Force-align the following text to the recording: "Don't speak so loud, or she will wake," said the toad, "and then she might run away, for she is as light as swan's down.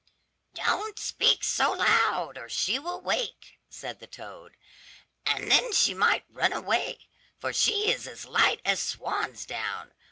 "Don't 0.55 0.97
speak 0.97 1.43
so 1.43 1.73
loud, 1.73 2.35
or 2.35 2.49
she 2.49 2.79
will 2.79 2.99
wake," 2.99 3.59
said 3.69 3.99
the 3.99 4.07
toad, 4.07 4.57
"and 5.27 5.51
then 5.51 5.71
she 5.73 5.93
might 5.93 6.25
run 6.27 6.53
away, 6.53 7.07
for 7.37 7.53
she 7.53 7.91
is 7.91 8.07
as 8.07 8.25
light 8.25 8.61
as 8.65 8.79
swan's 8.79 9.45
down. 9.45 9.93